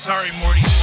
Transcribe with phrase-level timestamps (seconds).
[0.00, 0.79] Sorry, Morty.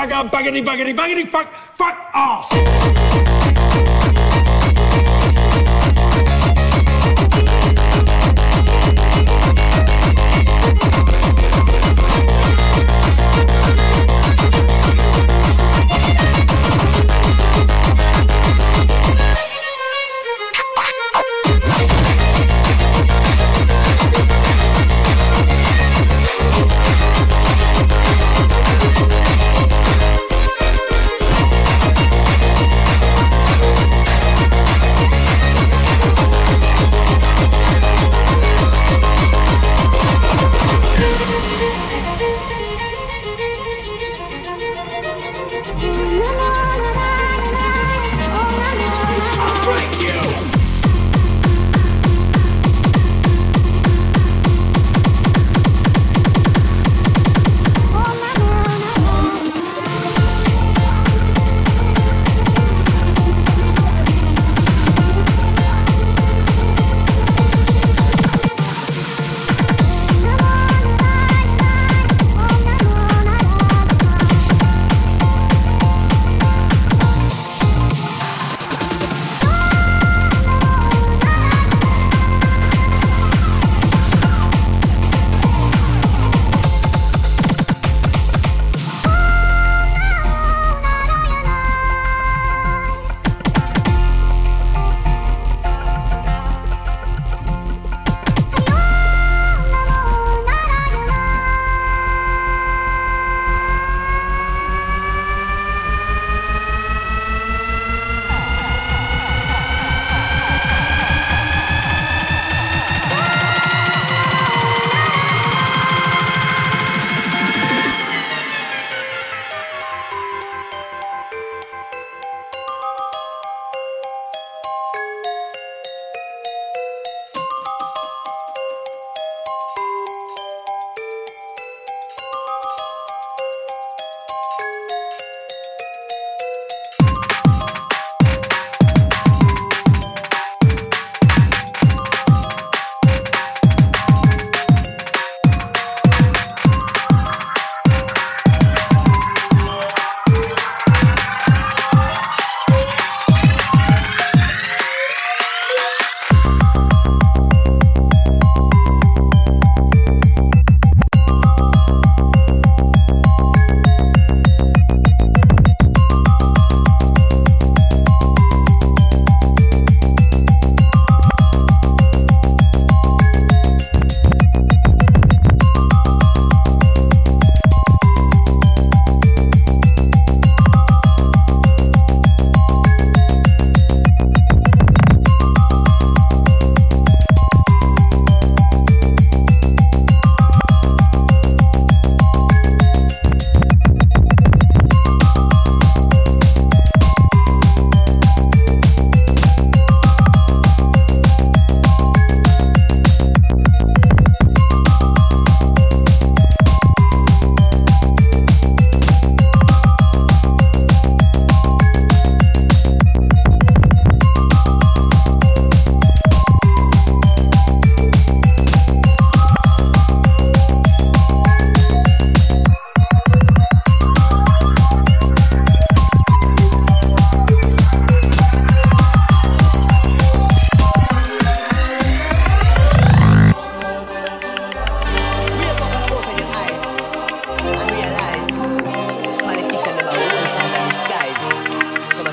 [0.00, 2.09] Bugger, buggity, buggity, buggity, fuck, fuck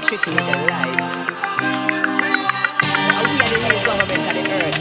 [0.08, 1.04] Come a trick you with their lies.
[2.80, 4.80] And we are the real government of the earth.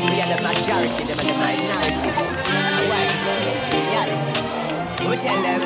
[0.00, 2.08] We are the majority, them are the minority.
[2.08, 2.88] And
[3.76, 4.32] reality?
[5.04, 5.60] We tell them.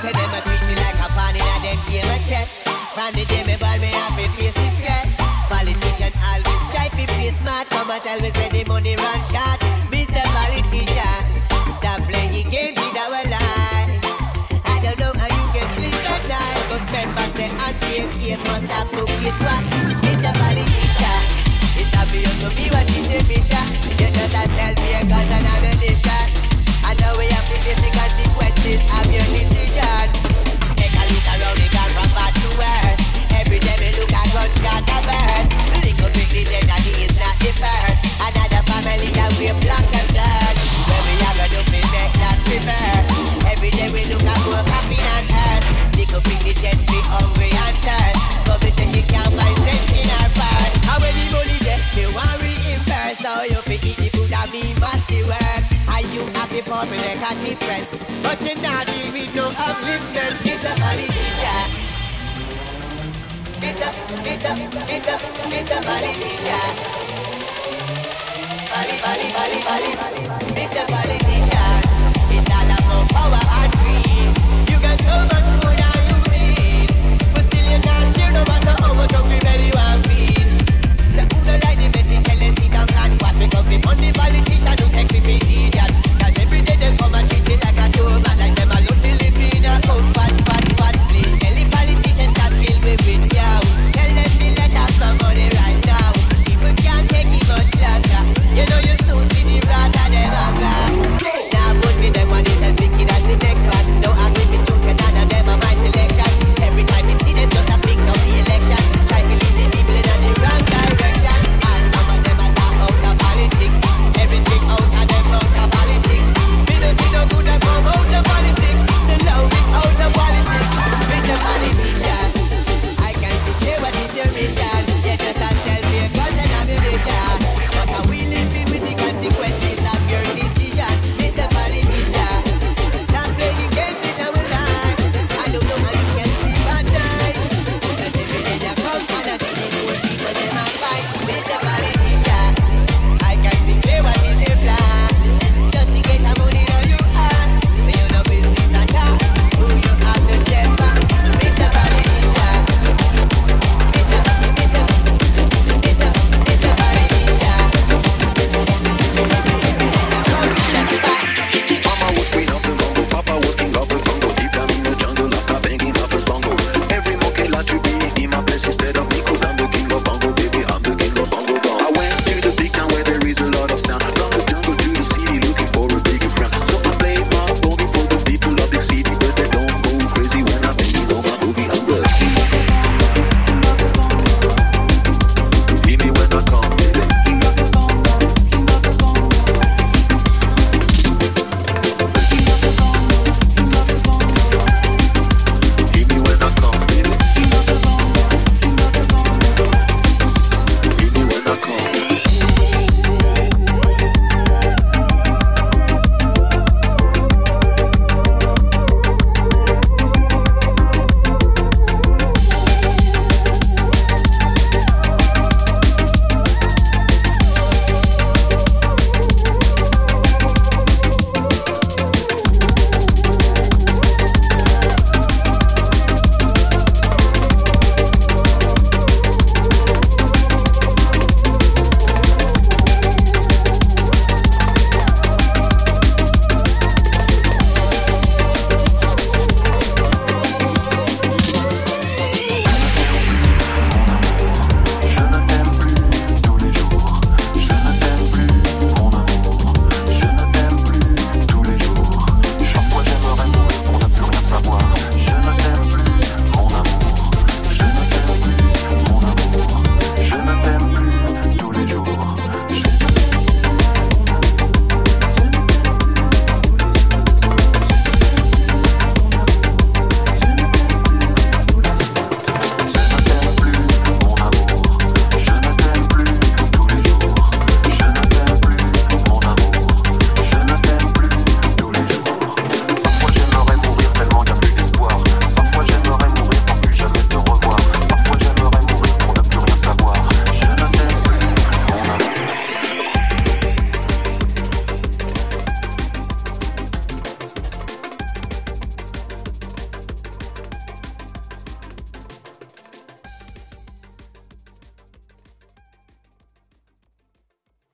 [0.00, 2.64] Say them a treat me like a pawn in a them game of chess.
[2.96, 5.20] From the day me ball me have to face the stress.
[5.52, 7.68] Politician always try to be smart.
[7.68, 9.59] Come and tell me say the money run short.
[18.30, 19.10] it must have looked.
[19.10, 20.30] Mr.
[20.38, 21.20] Politician,
[21.74, 23.66] it's obvious to me what is your vision.
[23.98, 25.38] You just a self here cause a
[25.82, 26.26] nation.
[26.86, 30.06] And now we have to face the consequences of your decision.
[30.78, 33.02] Take a look around the car from bad to worse.
[33.34, 35.50] Every day we look at gunshot and burst.
[35.82, 37.98] Link up with the dead and he is not the first.
[38.22, 40.60] Another family that we block and search.
[40.86, 42.94] When we have a duplicate make that prefer.
[43.50, 45.66] Every day we look at more happy than earth.
[45.98, 47.39] Link up with the dead, we hungry.
[56.64, 57.90] the port with a cat friends.
[58.22, 60.42] But you know we don't have limits.
[60.42, 61.68] This the politician.
[63.60, 63.88] This the,
[64.28, 64.52] it's the,
[64.88, 65.16] this the,
[65.56, 66.72] it's the politician.
[68.70, 70.99] Bali, Bali, Bali, Bali, Bali.